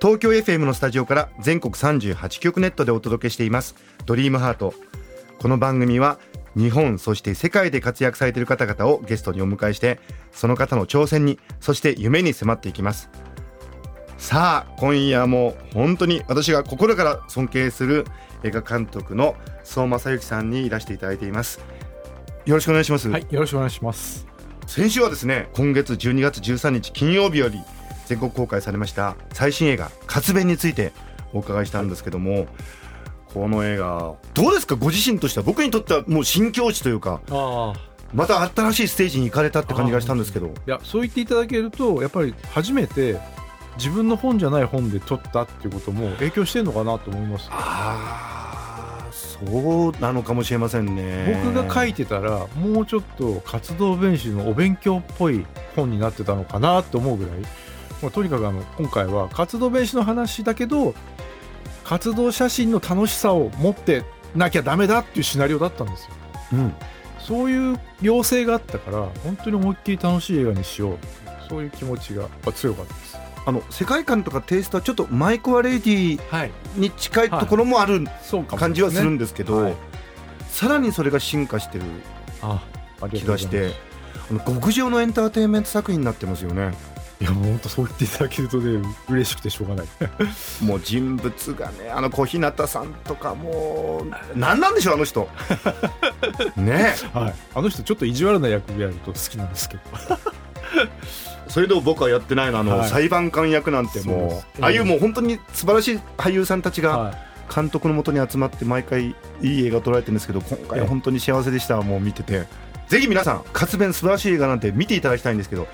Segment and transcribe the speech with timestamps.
[0.00, 3.74] 東京 FM のスタジオから全国38局ネットでお届けしています。
[4.06, 4.72] ドリームハート。
[5.38, 6.18] この番組は
[6.56, 10.00] 日本そして世界で活躍されている方々をゲストにお迎えして
[10.32, 13.10] その方の挑戦にそして夢に迫っていきます。
[14.16, 18.06] さあ今夜も本当に私が心から尊敬する
[18.42, 21.60] 映画監督の相馬正幸さんにいらしていただいています。
[22.46, 24.26] よろしくお願いします、はい、よろしくお願いします。
[24.66, 27.58] 先週はですね今月12月13日金曜日より
[28.10, 30.92] 全国公開されました最新映画「活弁」について
[31.32, 32.48] お伺いしたんですけども
[33.32, 34.74] この映画どうですか？
[34.74, 37.80] ご自身としては僕にとってはもう新境地というかああ、
[38.12, 40.48] また新しいステージに行かれたって感じがしたんですけど。
[40.48, 43.20] いや、そう言っていただけると、やっぱり初めて
[43.76, 47.46] 自分の本じゃない本で撮ったっていうことも影響してるのかなと思います。
[47.52, 51.40] ああそうなのかもしれませんね。
[51.44, 57.34] 僕が書いてたら、もうちょっと活動弁士のお勉強っぽい本になってたのかなと思うぐらい、
[58.02, 60.94] まあ、とにかくあの今回は活動弁士の話だけど、
[61.84, 64.04] 活動写真の楽しさを持って
[64.34, 66.10] なきゃダメだっていうシナリオだったんですよ。
[66.52, 66.74] うん
[67.18, 70.98] そういう要請があったから、本当に思いっきり楽しい映画にしよう。
[71.48, 73.18] そういう気持ちが強かったです。
[73.46, 76.50] あの世界観とかテイストはちょっとマイク・アレディはい。
[76.74, 78.04] に近いところもある
[78.48, 79.74] 感じはするんですけど、はい
[80.48, 81.84] さらにそれが進化してる
[83.12, 83.72] 気がして。
[84.30, 86.72] あの極上のエンターテインメント作品になってますよね
[87.20, 89.86] いや、もう本当そう言っていただけるとね、嬉しくてしょうがない。
[90.64, 95.28] もう人物がねあの小日向さんとかもう何なんでしょうあの人。
[96.56, 96.94] ね。
[97.12, 97.34] はい。
[97.54, 99.82] あの人ちょっと意地悪な役でやると好きなんですけど。
[101.48, 102.88] それでも僕はやってないのあの、はい。
[102.88, 104.46] 裁判官役なんてもうです。
[104.62, 107.14] ああいうもう本当に素晴らしい俳優さんたちがは
[107.54, 111.82] 監督のもとに集まって毎回いい映画撮られてるんですけど今回は本当に幸せでした。
[111.82, 112.46] もう見てて。
[112.88, 115.68] ぜひ皆さん活弁素晴らしい映画なんて見ていただきたいんですけど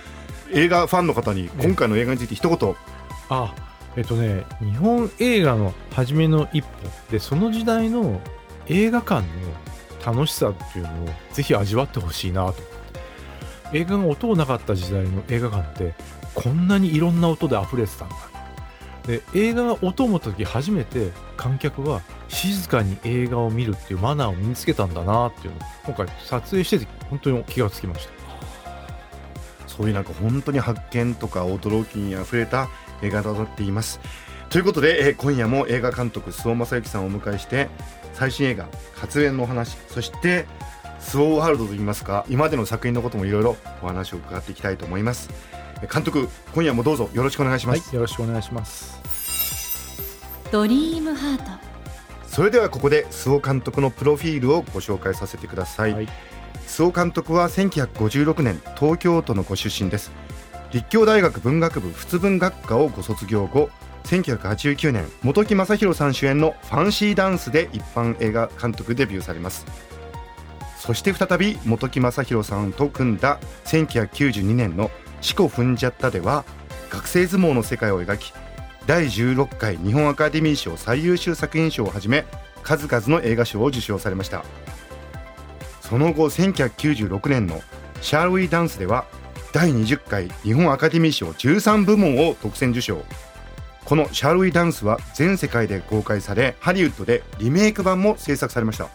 [0.53, 2.75] 映画ファンの方に今回の映画について一言、
[3.29, 3.55] あ、
[3.97, 6.69] えっとね、日本映画の初めの一歩
[7.11, 8.21] で、その時代の
[8.69, 9.27] 映画館の
[10.05, 12.67] 楽しさっていうのをぜひ味わってほしいなと思って。
[13.73, 15.95] 映画が音をなかった時代の映画館って、
[16.35, 18.17] こんなにいろんな音で溢れてたんだ。
[19.07, 28.16] で、映画が音を持った時初めて観客は静かに映画を見るっていうマナーを身につけたんだなっていうのを今回撮影してて本当に気がつきました。
[29.77, 32.69] そういうなんか本当に発見とか驚きにあふれた
[33.03, 34.01] 映画となっています。
[34.49, 37.69] ということで、えー今夜も映画監督周防正幸さんをお迎えして
[38.15, 40.47] 最新映画「発煙」のお話そして
[41.01, 45.31] スウォーワールドといいますか今までの作品のこともいろいろお話を伺っていきたいと思います。
[45.83, 47.81] えー監督今夜もどうぞよろしくお願いします。
[47.81, 49.01] はい、よろしくお願いします。
[50.51, 51.45] ドリームハート
[52.27, 55.93] それではここで周防監督のプロフィールをご紹介させてください。
[55.93, 56.09] はい
[56.67, 60.13] 周防監督は1956年東京都のご出身です。
[60.73, 63.71] 立教大学文学部仏文学科をご卒業後
[64.05, 69.65] 1989年本木雅弘さん主演の「ファンシーダンス」で一般映画監督デビューされます。
[70.79, 74.91] そして再び本木雅弘さんと組んだ1992年の
[75.21, 76.45] 「四股踏んじゃった」では
[76.91, 78.33] 学生相撲の世界を描き
[78.87, 82.25] 第16回日本アカデミー賞最優秀作品賞をはじめ
[82.63, 84.45] 数々の映画賞を受賞されました。
[85.89, 87.63] その後1996年の
[88.03, 89.05] 「シャーウィダンス」では
[89.53, 93.05] 第20回日本アカデミー賞13部門を特選受賞。
[93.85, 98.89] この「シャーウィダンス」は全世界で公開されハリウッドでリメイク版も制作されました。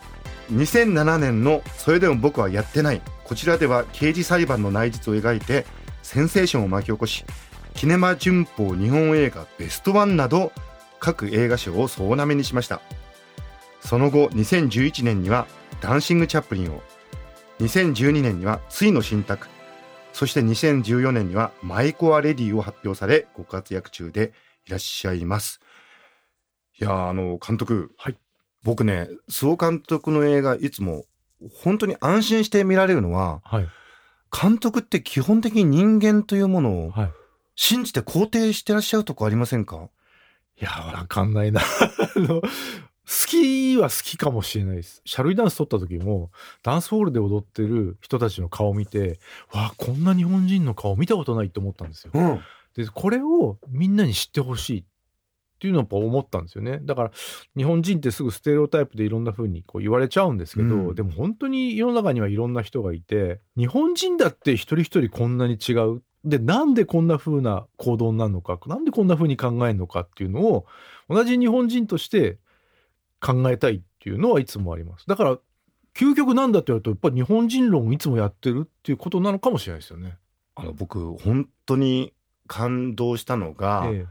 [0.51, 5.66] 2007年の「それでも僕はやってない」こちらでは刑事裁判の内実を描いて
[6.03, 7.24] センセーションを巻き起こし
[7.74, 10.51] キネマ旬報日本映画ベストワンなど
[11.00, 12.81] 各映画賞を総なめにしました。
[13.80, 15.48] その後2011年には
[15.81, 16.83] ダンシング・チャップリンを
[17.62, 19.48] 2012年にはついの新宅
[20.13, 24.34] そして2014年にはマイコア・レディを発表されご活躍中で
[24.68, 25.62] いらっしゃいます
[26.80, 28.18] いやーあの監督、はい
[28.63, 31.06] 僕ね周防監督の映画いつも
[31.63, 33.68] 本当に安心して見られるのははい。
[34.31, 37.12] 監督って基本的に人間というものをはい。
[37.56, 39.90] 信じて肯定してらっしゃるとこありませんか？
[40.62, 41.62] いや、わかんないな。
[42.16, 42.42] あの、
[43.12, 45.02] 好きは好きかもしれないです。
[45.06, 46.31] シャルイダンス撮った時も、
[46.63, 49.19] ダンスホールで踊ってる人たちの顔を見て、
[49.52, 52.12] わあ、こんな日本人の顔見たことないって思ったんですよ。
[52.13, 52.40] うん。
[52.75, 56.80] で、これをみんなに知ってほしいっっていうのをやっぱ思ったんですよね。
[56.81, 57.12] だから
[57.56, 60.96] 日本人ってすぐステレオタイプでいろんな風にこう言われちゃうんですけど、うん。
[60.96, 66.02] でも本当に世の中にはいろんな人がいて日本人だって一人一人こんなに違う。
[66.24, 70.66] でなんでこんな風な行動になるのかなんでこんな風に考えるのかっていうのを
[71.10, 72.40] 同じ日本人として
[73.21, 75.06] 考えたいっていうのはいつもあります。
[75.07, 75.38] だから
[75.94, 80.18] 究極なんだって言われるとやっぱり日本人論をいつもやってるっていうことなのかもしれないですよね。
[80.56, 82.13] あの僕本当に
[82.47, 84.06] 感動したのが、え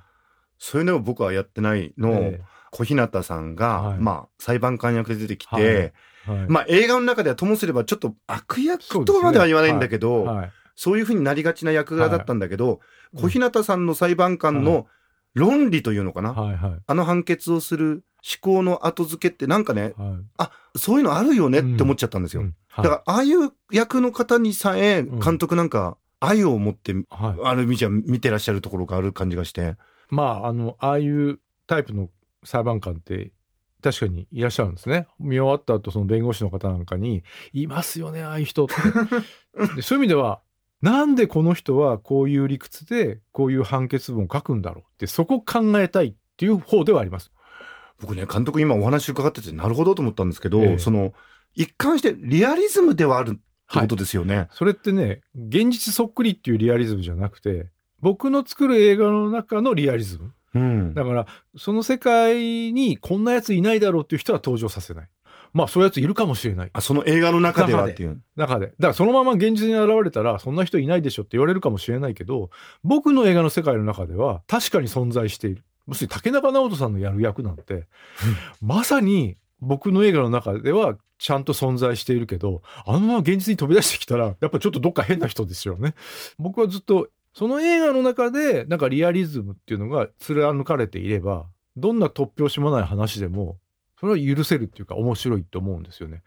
[0.58, 2.40] そういうのを僕はやってないのを、え
[2.70, 3.98] 小日向さんが、はい。
[3.98, 5.64] まあ裁判官役で出てきて、はい。
[5.64, 5.92] え
[6.26, 6.46] はい。
[6.48, 10.50] まあ映画の中ではともすればちょっと悪役とまでは言わないんだけど、はい。
[10.76, 12.80] そういうふうになりがちな役柄だったんだけど、
[13.14, 13.20] い。
[13.20, 14.86] 小日向さんの裁判官はの
[15.34, 16.56] 論理というのかな、はい。
[16.56, 16.80] はい。
[16.86, 20.12] あの判決をする思考の後付けってなんかね、はい。
[20.38, 22.42] あ、そういうのあるよねって思っちゃったんですよ。
[22.42, 22.54] うん。
[22.68, 22.84] はい。
[22.84, 25.20] だから、ああいう役の方にさえ、うん。
[25.20, 27.40] 監督なんか愛を持って、はい。
[27.44, 29.76] ある意味じゃ見てらっしゃるところがある感じがして。
[30.10, 32.10] まああのああいうタイプの
[32.44, 33.32] 裁判官って
[33.82, 35.06] 確かにいらっしゃるんですね。
[35.18, 37.22] 見終わった後その弁護士の方なんかに
[37.54, 38.74] 「いますよねああいう人」って。
[39.76, 40.40] でそういう意味では
[40.82, 47.30] なんでこの人はこういう理屈でこういう判決文を書くんだろうってそこ考えたいっていう方ではあります。
[48.00, 50.78] 僕ね、監督今お話伺ってて、なるほどと思ったんですけど、ええ。
[50.78, 51.12] その、
[51.54, 53.34] 一貫してリアリズムではあるっ
[53.72, 54.48] てことですよね。
[54.52, 57.68] それってね現実そっくりっていうリアリズムじゃなくて
[58.00, 60.32] 僕の作る映画の中のリアリズム。
[60.54, 60.94] うん。
[60.94, 61.26] だから
[61.56, 65.08] その世界にこんなやついないだろうっていう人は登場させない。
[65.52, 66.70] まあそういうやついるかもしれない。
[66.72, 68.20] あ、その映画の中ではっていう。
[68.36, 68.66] 中で。
[68.66, 72.50] だからそのまま現実に現れたらそんな人いないでしょって言われるかもしれないけど
[72.82, 77.86] 僕の映画の世界の中では確かに存在している要するに竹中直人さんのやる役なんて
[78.62, 85.94] まさに僕の映画の中ではちゃんと存在しているけどあのまま現実に飛び出してきたらやっぱちょっとどっか変な人ですよね。
[86.38, 91.46] 僕はずっとその映画の中でなんかリアリズムっていうのが貫かれていれば
[91.76, 93.58] どんな突拍子もない話でも
[93.98, 96.22] それは許せるっていうか面白いと思うんですよね。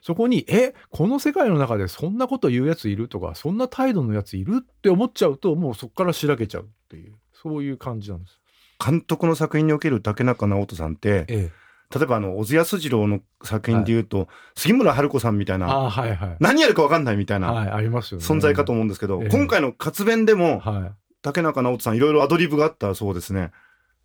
[0.00, 8.40] そこに、え、この世界の中でそんなこと言うやついるとか、そんな態度のやついるって思っちゃうと、もうそこからしらけちゃうっていう、そういう感じなんです。
[8.84, 11.68] 監督の作品における竹中直人さんって、ええ。
[11.94, 16.36] 例えばあの、小津安二郎の作品で言うと、杉村春子さんみたいな、ああ、はいはい。
[16.38, 18.26] 何やるか分かんないみたいなはい、ありますよね。
[18.26, 20.92] 存在かと思うんですけど、ええ今回の活弁でも、はい。
[21.22, 23.50] 竹中直人さんいろいろアドリブがあったそうですね。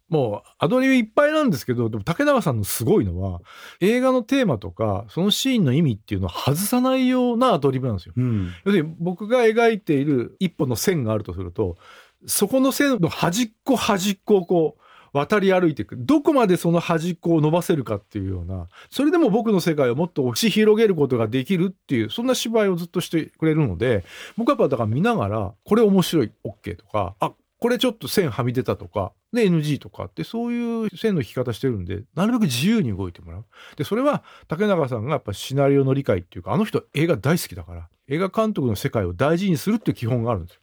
[0.09, 3.41] もうアドリブいっぱいなんですけどでも竹中さんのすごいのは
[3.79, 8.13] 映画のテーマとかそのシーンの意味っていうのを外さないようなアドリブなんですよ。
[8.15, 8.51] うん。
[8.65, 11.77] 要するに僕が描いている一本の線があるとすると
[12.25, 14.83] そこの線の端っこ端っこをこう
[15.13, 24.03] 渡り歩いていくどこまでその端っこを伸ばせるかっていうようなそれでも僕の世界をもっと押し広げることができるっていうそんな芝居をずっとしてくれるので
[24.37, 33.45] 僕はやっぱだから見ながらこれ面白い OK とかあこれちょっと線はみ出たとかで NG とかってそういう線の引き方してるんでなるべく自由に動いてもらう。
[33.77, 40.61] でそれは竹中さんがやっぱシナリオの理解っていうかあの人映画大好きだから映画監督の世界を大事にするっていう基本があるんですよ。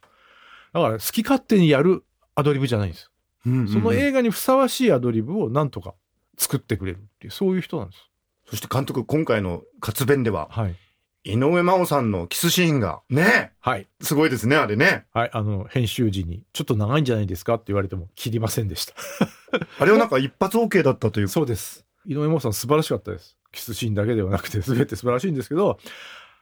[0.73, 2.03] だから好き勝手にやる
[2.35, 3.11] アドリブじゃないんです。
[3.43, 5.95] その映画にふさわしいアドリブをなんとか
[6.37, 8.11] 作ってくれるっていうそういう人なんです。
[8.51, 10.75] そして監督、今回の活弁では、はい。
[11.23, 13.87] 井上真央さんのキスシーンが、ね、はい。
[14.01, 15.05] すごいですね、あれね。
[15.13, 15.29] はい。
[15.33, 18.93] あの、編集時に、ちょっと長いんじゃないですかって言われても切りませんでした。
[19.79, 21.27] あれはなんか一発 OK だったという。
[21.27, 21.85] そうです。
[22.05, 23.37] 井上真央さん素晴らしかったです。
[23.51, 25.77] キスシーンだけではなくて全て素晴らしいんですけど、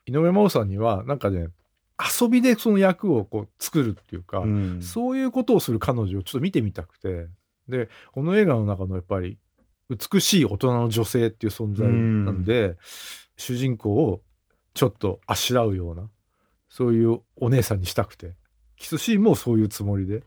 [0.06, 1.50] 井上真央さんにはなんかね、
[2.00, 4.82] 遊びでその役をこう作るっていうか、うん。
[4.82, 7.28] そういうことをする彼女をちょっと見てみたくて、
[7.68, 9.38] で、この映画の中のやっぱり
[9.90, 12.78] 美しい大人の女性っていう存在なんで、
[13.36, 14.22] 主人公を
[14.74, 16.10] ちょっとあしらうような、
[16.70, 18.34] そういうお姉さんにしたくて、
[18.78, 20.24] キスシーンもそういうつもりで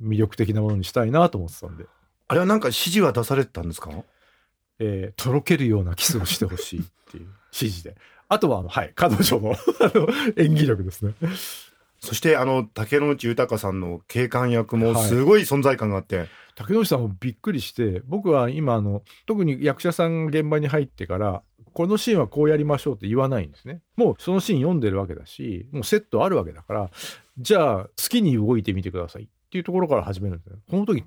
[0.00, 1.86] 魅力的なものにしたいなと思ってたんで、
[2.28, 3.90] あれはなんか指示は出されてたんですか？
[4.78, 7.96] えーとろけるようなキスをしてほしいっていう指示で。
[8.30, 9.50] あとは、はい、彼女の
[9.82, 11.14] あの演技力ですね。
[11.98, 23.82] そしてあの、竹野内豊さんの警官役もはいすごい存在感があって、竹野内さんもびっくりして僕は今あの特に役者さんが現場に入ってからこのシーンはこうやりましょうって言わないんですね。
[23.96, 26.90] もうそのシーン読んでるわけだしもうセットあるわけだから
[27.38, 30.56] じゃあ好きに動いてみてくださいっていうところから始めるんですね。
[30.70, 31.04] この時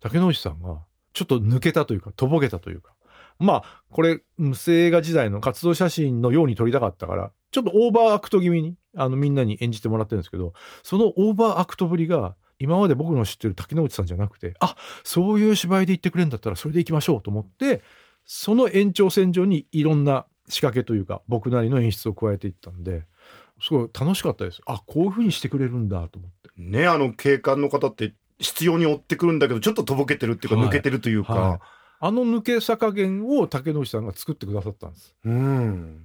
[0.00, 0.78] 竹野内さんが
[1.12, 2.92] ちょっと抜けたというかとぼけたというか
[3.38, 10.52] まあこれ無声映画時代の活動写真のように撮りたかったからちょっとオーバーアクト気味にあのみんなに演じてもらってるんですけど
[10.82, 17.82] そのオーバーアクトぶりが今まで僕の知ってる竹野内さんじゃなくてあそういう芝居で言ってくれるんだったらそれでいきましょうと思って
[18.26, 23.04] その延長線上にいろんな仕掛けというか僕なりの演出を加えていったんで
[23.60, 24.60] すごい楽しかったです。
[24.66, 26.50] あこういうふうにしてくれるんだと思って。
[26.56, 30.68] ね、あの警官の方って執拗に追ってくるんだけどちょっととぼけてるっていうかはい。
[30.68, 31.58] 抜けてるというか、はい
[32.00, 35.14] あの抜けさ加減を竹野内さんが作ってくださったんです。
[35.24, 36.04] うん。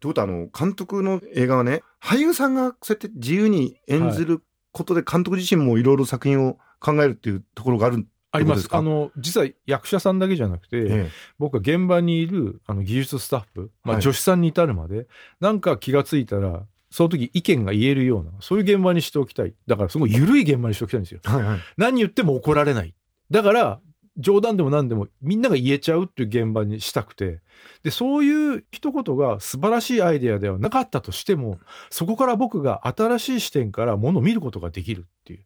[0.00, 4.42] ということはあの監督の映画はね俳優さんがそうやって自由に演ずる
[4.72, 8.68] ことで監督自身もいろいろ作品を考えるっていうところがあるあります。
[8.70, 14.02] あの実は役者さんだけじゃなくて、え僕は現場にいるあの技術スタッフ、まあ、はい。
[14.02, 15.06] 助手さんに至るまで、
[15.40, 19.54] なんか気がついたらその時意見が言えるようなそういう現場にしておきたい。
[19.66, 21.20] だからすごい緩い現場にしておきたいんですよ。
[21.24, 21.58] はいはい。
[21.76, 22.94] 何言っても怒られない。
[23.30, 23.80] だから
[24.18, 27.40] 冗談でも何でもみんなが言えちゃうっていう現場にしたくて。
[27.82, 31.58] でそういう一言が素晴らしいアイデアではなかったとしても
[31.90, 35.44] そこから僕が新しい視点からものを見ることができるっていう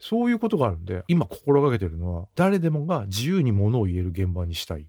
[0.00, 4.86] そういうことがあるんで今心がけてるのは誰でもが自由にものを言える現場にしたい。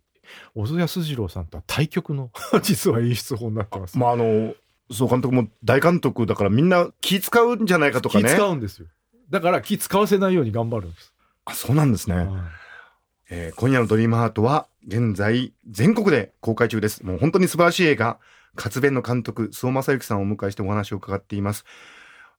[0.55, 2.31] 小津安二郎さんとは対極の
[2.63, 3.97] 実は演出法になってます。
[3.97, 4.55] まああの
[4.89, 8.87] そう監督も大監督だからみんな気使うんじゃないかとか気ね使うんですよ。
[9.29, 11.13] だから気使わせないように頑張るんです。
[11.45, 12.27] あそうなんですね、はい
[13.29, 17.05] えー今夜のドリームハートは現在全国で公開中です。
[17.05, 18.19] もう本当に素晴らしい映画。
[18.55, 21.65] 活弁の監督諏訪正幸さんをお迎えしてお話を伺っています。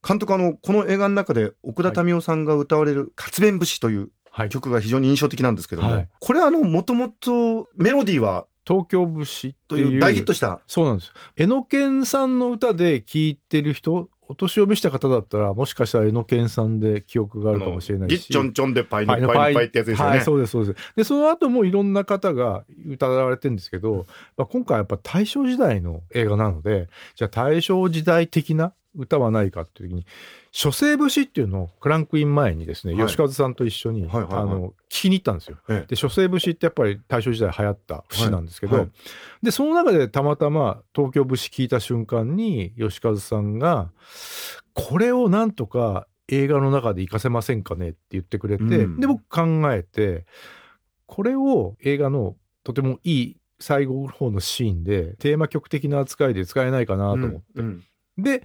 [0.06, 6.08] 監督あのこの映画の中で奥田民生さんが歌われる「活弁節」というはい、曲が非常に印象的なんですけども、はい。
[6.18, 11.12] これあのもともとメロディーは東京節という大ヒットしたそうなんです。
[11.36, 18.12] えのけんさんの歌で聴いてる人、お年を召した方だったら、もしかしたらえのけんさんで記憶があるかもしれないし。
[18.12, 20.94] ギッチョンチョンでパイのパイのパイのパイってやつですよね、はい、そうです、そうです。
[20.96, 30.06] で、その後もいろんな方が歌われてるんですけど、まあ、今回はやっぱ大正時代の映画なので、じゃあ大正時代的な歌はないかっていう時に、
[30.52, 33.06] 書生節っていうのをクランクイン前にですね、はい。
[33.08, 35.58] 吉和さんと一緒に、あの、聞きに行ったんですよ。
[35.68, 35.86] ええ。
[35.88, 38.84] で、書生節ってやっぱり大正時代流行った節なんですけど、はい。
[38.84, 38.92] はい
[39.42, 43.90] で、その中でたまたま東京節聞いた瞬間に、吉和さんが、
[44.72, 49.00] これをなんとか映画の中で活かせませんかねって言ってくれて、うん。
[49.00, 50.24] で、僕考えて、
[51.06, 57.84] これを映画のとてもいい最後の方のシーンでテーマ曲的な扱いで使えないかなと思って、うん。
[58.16, 58.42] で、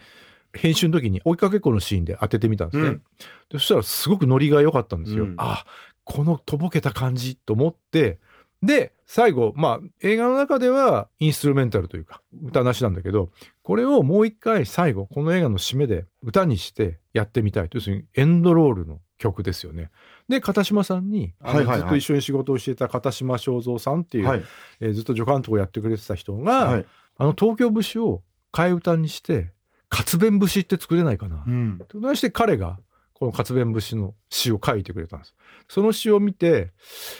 [0.53, 2.89] 編集の時に追いかけっこのシーンで当ててみたんですね。
[2.89, 3.01] うん
[3.49, 5.23] でそしたらすごくノリが良かったんですよ。
[5.23, 5.65] うんあ、
[6.03, 8.19] このとぼけた感じと思って、
[8.61, 13.31] で、最後、まあ、映画の中ではインストゥルメンタルというか、歌なしなんだけど、
[13.63, 17.69] これをもう一回最後、この映画の締めで歌にしてやってみたい。
[17.73, 19.89] 要するにエンドロールの曲ですよね。
[20.27, 24.43] で、片島さんに、ずっと一緒に仕事をしていた片島正蔵さんっていう、はい
[24.79, 26.85] えーずっと助監督をやってくれてた人が、はい
[27.21, 29.51] あの東京節を替え歌にして、
[29.89, 31.43] 活弁節って作れないかな。
[31.45, 32.79] うんと題して彼が
[33.13, 35.35] この活弁節の詩を書いてくれたんです。
[35.67, 36.71] その詩を見て、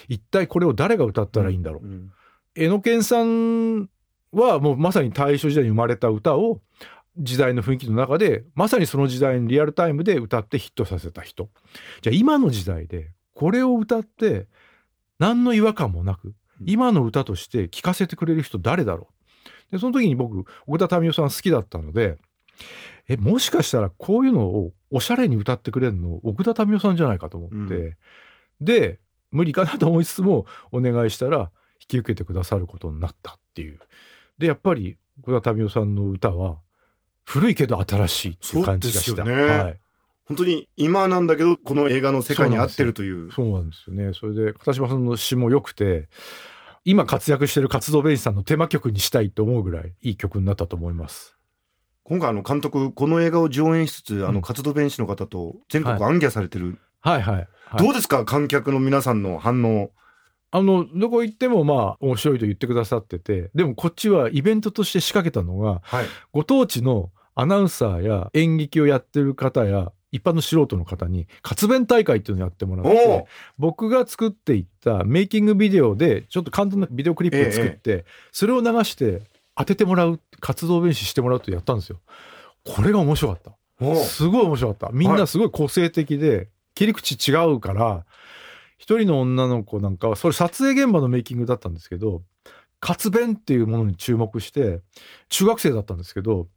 [0.08, 1.86] 一体これを誰が歌ったらいいんだろう。
[1.86, 2.12] うん
[2.56, 3.88] えのけんさん
[4.32, 6.60] はもうまさに大正時代に生まれた歌を
[7.16, 11.48] 時代の雰囲気の中で、まさにその時代にリアルタイムで歌ってヒットさせた人。
[12.02, 14.48] じゃあ今の時代でこれを歌って
[15.18, 16.34] 何の違和感もなく、
[16.64, 19.08] 今の歌として聴かせてくれる人誰だろ
[19.70, 19.72] う。
[19.72, 22.18] で、その時に僕、奥田民生さん好きだったので、
[23.08, 27.96] え、もしかしたらこういうのをおしゃれに歌ってくれるの奥田民生さんじゃないかと思って、うん
[28.60, 29.00] で、
[29.30, 31.50] 無理かなと思いつつもお願いしたら
[31.80, 33.80] 引き受けてくださることになったっていう。
[34.38, 36.58] で、やっぱり奥田民生さんの歌は
[37.24, 39.24] 古いけど新しいっていう感じがした。
[39.24, 39.80] ねはい。
[40.24, 44.12] 本当に今なんだけどこの映画の世界に合ってるというそうなんですよね。
[44.14, 46.08] それで片島さんの詩も良くて、
[46.84, 51.36] 今活躍してる活動弁士さんのテーマ曲にしたいと思うぐらいいい曲になったと思います。
[52.10, 54.34] 今回あの監督この映画を上演しつつあうん。
[54.34, 56.02] の活動弁士の方と全国はい。
[56.02, 57.34] 暗記されてる、はいはい。
[57.36, 57.46] はい。
[57.78, 58.24] どうですか？
[58.24, 59.92] 観客の皆さんの反応。
[60.50, 66.06] あの、どこ行ってもまあ面白いと言ってくださってて、でもこっちはイベントとして仕掛けたのが、はい。
[66.32, 79.22] ご当地のアナウンサーや演劇をやってる方や、一般の素人の方に活弁大会っていうのをやってもらっおてお、僕が作っていったメイキングビデオで、ちょっと簡単なビデオクリップを作って、それを流して
[79.60, 82.00] 当ててもらう、活動弁士してもらうってやったんですよ。
[82.64, 83.94] これが面白かった。
[84.04, 84.96] すごい面白かった。
[84.96, 88.06] みんなすごい個性的で、切り口違うから、
[88.78, 92.22] 一人の女の子なんかは、それ撮影現場のメイキングだったんですけど、
[92.80, 94.80] 活弁っていうものに注目して、
[95.28, 96.48] 中学生だったんですけど、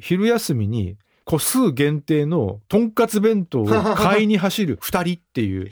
[0.00, 0.96] 昼休みに
[1.28, 5.70] 個数限定のとんかつ弁当を買いに走る 二人っていうへ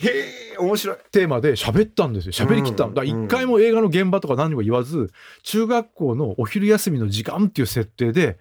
[0.55, 2.33] え面白いテーマで喋ったんですよ。
[2.33, 2.91] 喋りきったの。
[2.91, 5.11] うんだ一回も映画の現場とか何も言わず、
[5.45, 8.39] 中学校のお昼休みの時間っていう設定で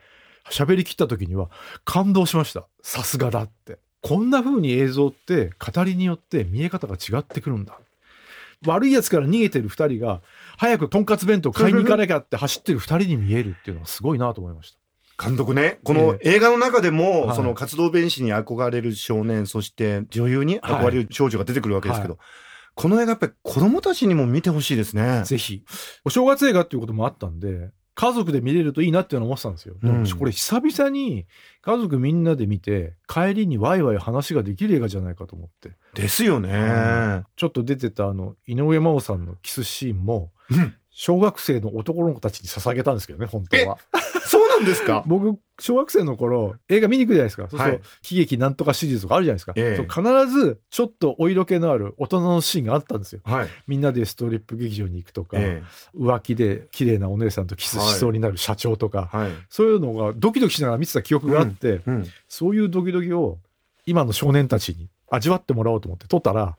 [0.50, 1.50] 喋りきった時には
[1.86, 2.68] 感動しました。
[2.82, 3.80] さすがだって。
[4.02, 7.80] こんな風に映像って語りによって見え方が違ってくるんだ。
[8.66, 10.22] 悪い奴から逃げてる二人が
[10.58, 14.85] 早くとんかつ弁当買いに行かなきゃって走ってる二人に見えるっていうのはすごいなと思いました。
[15.18, 22.18] 監督ね、この映画の中でも、はいその活動弁士に憧れる少年、そして女優に憧れる少女が出てくるわけですけど、
[22.76, 25.24] この映画やっぱり子供たちにも見てほしいですね。
[25.26, 25.64] ぜひ。
[26.04, 29.76] お正月映画っていうこともあったんで、家族で見れるといいなっていうのを思ってたんですよ。
[30.20, 31.26] これ久々に
[31.62, 35.72] 家族みんなで見て、帰りにワイワイ話ができる映画じゃないかと思って。
[35.94, 36.50] ですよね。
[36.50, 43.78] うんちょっと出てたあの、井上真央さんのキスシーンも、うん小学生の男の子たちに捧げたんですけどね、本当は。
[44.56, 45.04] そうなんですか？
[45.08, 47.44] 僕、小学生の頃、映画見に行くじゃないですか。
[47.50, 47.82] そうすると、はい
[48.12, 49.54] 悲劇なんとかシリーズとかあるじゃないですか。
[49.56, 53.22] ええそう必ず、ちょっとお色気のある大人のシーンがあったんですよ。
[53.24, 53.48] はい。
[53.68, 55.64] みんなでストリップ劇場に行くとか、え
[55.98, 59.32] 浮気で綺麗なお姉さんとキスしそうになる社長とか、えはい。
[59.50, 62.08] そういうのがドキドキしながら見てた記憶があって、うん。
[62.28, 63.38] そういうドキドキを
[63.86, 66.58] 今の少年たちに味わってもらおうと思って撮ったら、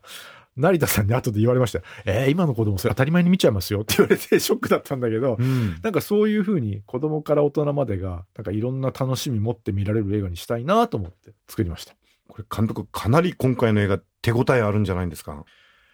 [0.57, 1.81] 成田さんに後で言われました。
[2.05, 5.77] えー、今の子供それ当たり前に見ちゃいますよって言われて ショックだったんだけど、うん。
[5.83, 11.95] なんかそういうふうに子供から大人までが、なんかいろんな楽しみ持って見られる映画にしたいなと思って作りました。
[12.27, 15.45] これ監督かなり今回の映画手応えあるんじゃないんですか？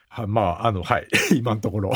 [0.10, 1.08] はまあ、あの、はい。
[1.36, 1.92] 今のところ。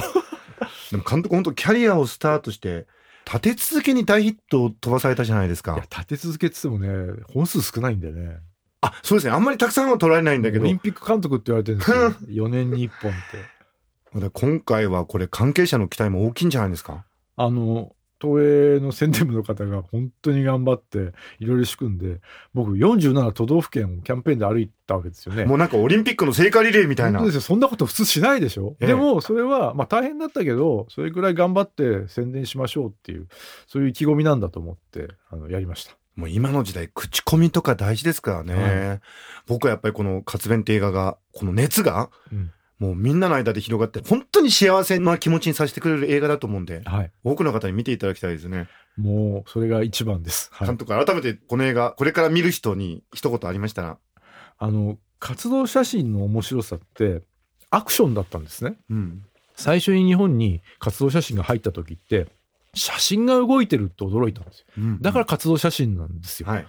[0.92, 2.88] でも監督本当キャリアをスタートして
[3.26, 5.76] 立て続けに大ヒットを飛ばされたじゃないですか。
[5.92, 8.38] 立て続けって言ってもね、本数少ないんでね。
[8.82, 9.34] あ、そうですね。
[9.34, 12.48] あんまりたくさんは取られないんだけどオリ、ンピック監督って言われてるんですよ。
[12.48, 14.30] 4年に1本って。
[14.34, 17.06] 今回はこれ関係者の期待も大きいんじゃないですか？
[17.36, 22.20] あの、東映の宣伝部の方が本当に頑張って、いろいろ仕組んで、
[22.54, 25.46] 僕47都道府県をキャンペーンで歩いたわけですよね。
[25.46, 27.20] もうなんかオリンピックの聖火リレーみたいな。
[27.20, 27.42] 本当ですよ。
[27.42, 33.28] そんなこと普通しないでしょ、ええでも、それは、まあ大変だったけど、それぐらい頑張って宣伝しましょうっていう、
[33.68, 35.96] そういう意気込みなんだと思って、あの、やりました。
[36.18, 38.54] もう今の時代、口コミとか大事ですからね。
[38.56, 39.02] は
[39.46, 47.12] 僕はやっぱりこの活弁って映画が、この熱が、うんもうみんなの間で広がって、本当に幸せな気持ちにさせてくれる映画だと思うんで、はい。
[47.24, 48.68] 多くの方に見ていただきたいですね。
[48.98, 50.50] もう、それが一番です。
[50.54, 50.78] はい監。
[50.78, 53.98] 督、改めてこの映画、これから見る人に一言ありましたら。
[54.60, 57.24] あの、活動写真の面白さって、
[57.72, 58.78] アクションだったんですね。
[58.92, 59.24] うん。
[59.56, 62.28] 最初に日本に活動写真が入った時って、
[62.74, 64.66] 写真が動いてるって驚いたんですよ。
[65.02, 66.50] だから活動写真なんですよ。
[66.50, 66.68] はい。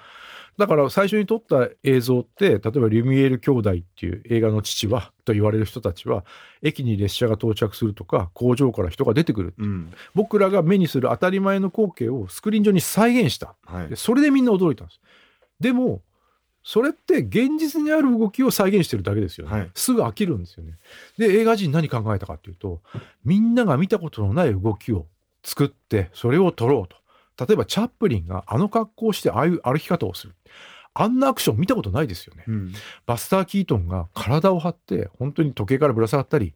[0.58, 6.24] だから最初に撮った映像って、例えばリュミエール兄弟っていう映画の父は、と言われる人たちは、
[6.62, 9.54] 駅に列車が到着するとか、工場から人が出てくる。
[9.56, 9.92] うん。
[10.16, 13.54] 僕らが目にする当たり前の光景をスクリーン上に再現した。
[13.66, 13.94] はいで。
[13.94, 15.00] それでみんな驚いたんです。
[15.60, 16.02] でも、
[16.64, 19.52] それって現実にある動きを再現してるだけですよね。
[19.52, 20.74] はいすぐ飽きるんですよね。
[21.18, 22.82] で、映画人何考えたかっていうと、
[23.24, 25.06] みんなが見たことのない動きを
[25.48, 27.46] 作って、それを撮ろうと。
[27.46, 30.34] 例えば、チャップリンがあの格好をしてああいう歩き方をする。
[30.92, 32.44] あんなアクション見たことないですよね。
[32.46, 32.72] うん。
[33.06, 36.54] バスター・キートンが体を張って、本当に時計からぶら下がったり、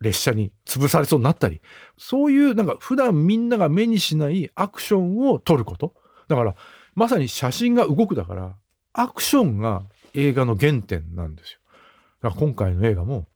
[0.00, 1.62] 列車に潰されそうになったり、
[1.96, 5.94] そういうなんか普段みんなが目にしないアクションを撮ること。
[6.28, 6.54] だから、
[6.94, 8.56] まさに写真が動くだから、
[8.92, 11.58] アクションが映画の原点なんですよ。
[12.22, 13.26] だから今回の映画も、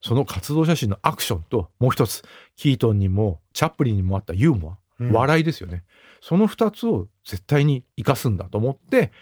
[0.00, 2.22] その活動写真のアクションと、もう一つ、
[2.56, 4.80] キートンにも、チャップリンにもあったユーモア、うん
[5.12, 5.82] 笑いですよね。
[6.20, 9.12] その二つを絶対に活かすんだと思って、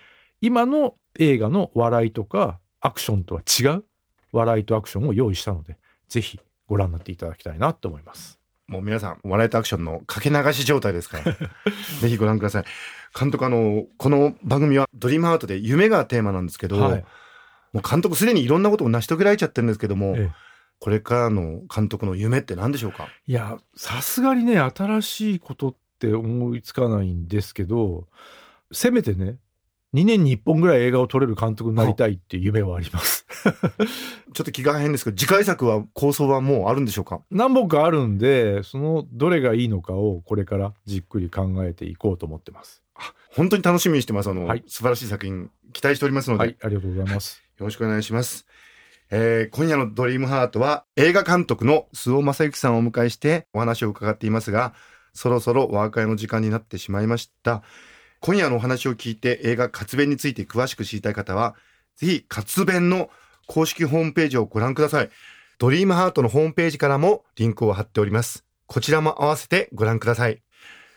[0.40, 3.84] 今の映画の笑いとかアクションとは違う
[4.32, 5.76] 笑いとアクションを用意したので、
[6.08, 8.40] ぜひご覧になっていただきたいなと思います。
[8.66, 11.32] もう皆さん、笑いとアクションのかけ流し状態ですから、
[12.02, 12.64] ぜひご覧ください。
[13.16, 17.04] 監督、あの、この番組はドリームアートで夢がテーマなんですけど、はい。
[17.72, 20.48] もう監督すでにいろんなことを成し遂げられちゃってるんですけども、ええ
[20.80, 23.08] これからの監督の夢って何でしょうか？
[23.26, 28.06] いや、さすがにね、新しいことって思いつかないんですけど、
[28.72, 29.36] せめてね、
[29.94, 33.26] 2年に1本ぐらい映画を撮れる監督になりたいっていう夢はあります。
[34.34, 37.22] ちょっと気が変ですけど、次回作は構想はもうあるんでしょうか？
[37.30, 42.82] 何本かあるんで、そのどれがいいのかをこれからじっくり考えていこうと思ってます。
[43.30, 44.30] 本当に楽しみにしてます。
[44.30, 47.42] あの、はい素晴らしい作品期待しておりますので、はい、ありがとうございます。
[47.58, 48.46] よろしくお願いします。
[49.10, 54.74] えー今夜のドリームハートは映画監督の須尾正幸さんをお迎えしてお話を伺っていますが、
[55.14, 57.62] そろそろお別れの時間になってしまいました。
[58.20, 61.54] 今夜のお話を聞いて映画活弁について詳しく知りたい方は、
[61.96, 63.10] ぜひ活弁の
[63.46, 65.10] 公式ホームページをご覧ください。
[65.58, 68.44] ドリームハートのホームページからもリンクを貼っております。
[68.66, 70.42] こちらも合わせてご覧ください。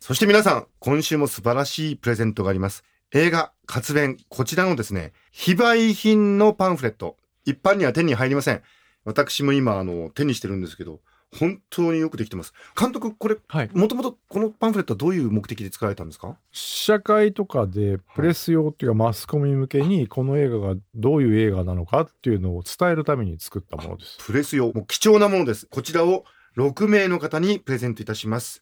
[0.01, 2.83] そして皆さん、今週も素晴らしいプレゼントがあります。
[3.13, 8.61] 映画、活弁、こちらのですね、非売品のパンフレット、一般には手に入りません。
[9.03, 10.99] 私も今、あの、手にしてるんですけど、
[11.33, 12.53] 本当によくできてます。
[12.77, 13.69] 監督、これ、はい。
[13.73, 16.35] もともとこのパンフレットはどういう目的で作られたんですか？
[16.51, 24.17] 試写会とかでプレス用っていうかマスコミ向けにこの映画がどういう映画なのかっていうのを伝えるために作ったものです。
[24.19, 24.73] プレス用。
[24.73, 25.67] もう貴重なものです。
[25.67, 26.25] こちらを
[26.57, 28.61] 6名の方にプレゼントいたします。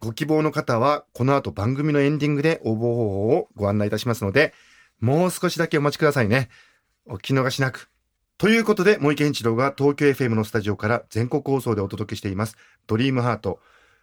[0.00, 4.54] ご希望の方はこの後番組のエンディングで応募方法をご案内いたしますので
[5.00, 6.50] もう少しだけお待ちくださいね
[7.06, 7.88] お聞き逃しなく
[8.38, 13.60] ということで、森健一郎が東京 FM のスタジオから全国放送でお届けしています、ドリームハート。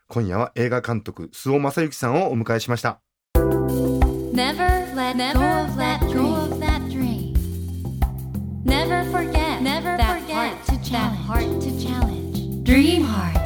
[0.07, 2.99] 今夜は映画監督、須尾正幸さんをお迎えしました。
[3.35, 5.99] Never let go of that
[6.89, 7.33] dream.
[8.65, 12.63] Never forget that heart to challenge.
[12.63, 13.39] Dream heart.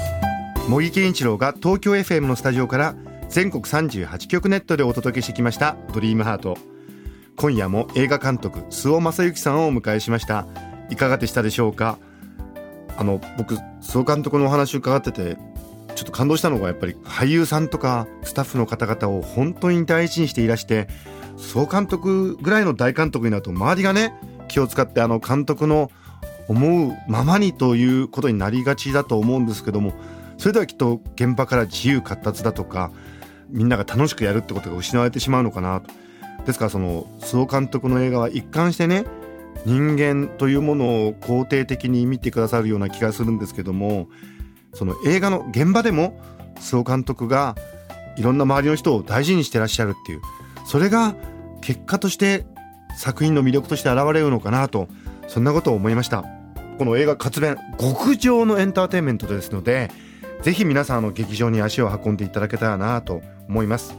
[0.69, 2.95] 森健一郎が東京 FM のスタジオから
[3.27, 6.57] 全国38局ネットでお届けしてきました、ドリームハート。
[7.35, 10.47] 今夜も映画監督、須尾正幸さんをお迎えしました。
[10.89, 11.97] いかがでしたでしょうか？
[12.97, 15.37] あの、僕、須尾監督のお話を伺ってて、
[15.95, 20.87] ちょっと感動したのがやっぱり俳優さんとかスタッフの方々を本当に第一にしていらして
[21.37, 24.13] 総監督ぐらいの大監督になると周りがね
[24.47, 25.89] 気を使ってあの監督の
[26.47, 29.93] 思うままにということになりがちだと思うんですけども
[30.37, 32.91] それではきっと現場から自由闊達だとか
[33.49, 35.89] みんなが楽しくやるってことが失われてしまうのかなと。
[36.45, 39.05] ですからその総監督の映画は一貫してね
[39.65, 44.07] 人間というものを肯定的に見てくださるような気がするんですけども
[44.73, 46.19] その映画の現場でも
[46.59, 47.55] 総監督が
[48.17, 50.21] いろんな周りの人を大事にしてらっしゃるっていう
[50.65, 51.15] それが
[51.61, 52.45] 結果として
[52.97, 54.87] 作品の魅力として現れるのかなと
[55.27, 56.23] そんなことを思いました。
[56.77, 59.89] この映画「活弁」極上のエンターテインメントですので
[60.43, 63.97] ぜひ皆さんの劇場に足を運んでいただけたらなと思います。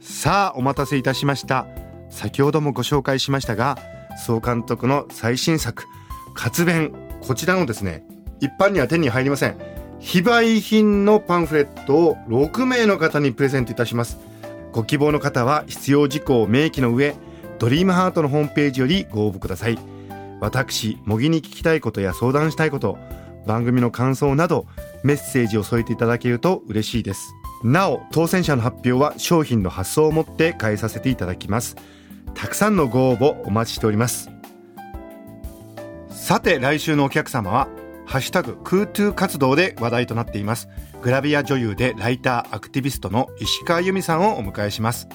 [0.00, 1.66] さあお待たせいたしました。
[2.10, 3.78] 先ほどもご紹介しましたが
[4.20, 5.84] 総監督の最新作
[6.34, 8.04] 「活弁」こちらのですね
[8.40, 9.56] 一般には手に入りません。
[9.98, 14.18] 非売品のパンフレットを6名の方にプレゼントいたします。
[14.72, 17.14] ご希望の方は必要事項を明記の上
[17.58, 19.78] ドリームハートのホームページよりご応募ください。
[20.40, 22.96] 私模擬に聞きたいことや相談したいこと
[23.46, 24.66] 番組の感想など
[25.02, 27.34] メッセージを添えていただけると嬉しいです。
[27.62, 31.76] なお当選者の発表は商品の発送をもって返させていただきます。
[32.34, 34.30] たくさんのご応募お待ちしております。
[36.08, 37.68] さて来週のお客様は
[38.06, 40.68] ハッシュタグ空トゥ活動で話題となっています。
[41.02, 45.08] グラビア女優でライターアクティビストの石川由美さんをお迎えします。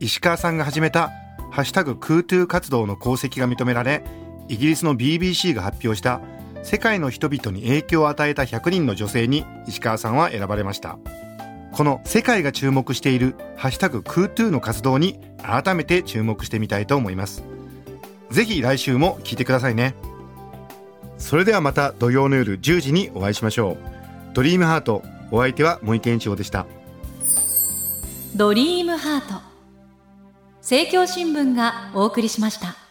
[0.00, 1.10] 石川さんが始めた
[1.50, 4.04] ハッシュタグ空トゥ活動の功績が認められ
[4.48, 6.20] イギリスの BBC が発表した
[6.62, 10.98] 世界の人々に影響を与えた100人の女性に石川さんは選ばれました。
[11.72, 17.44] この世界が注目しているハッシュタグ空トゥの活動に改めて注目してみたいと思います。
[18.30, 19.94] ぜひ来週も聞いてくださいね。
[21.18, 23.76] それではまた土曜の夜10時にお会いしましょう。
[24.34, 26.66] ドリームハートお相手は森健一郎でした。
[28.34, 29.40] ドリームハート。
[30.60, 32.87] 政教新聞がお送りしました。